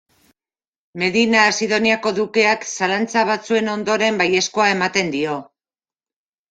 Medina 1.01 1.43
Sidoniako 1.57 2.13
Dukeak 2.21 2.67
zalantza 2.81 3.27
batzuen 3.33 3.73
ondoren 3.77 4.19
baiezkoa 4.25 4.71
ematen 4.79 5.17
dio. 5.19 5.39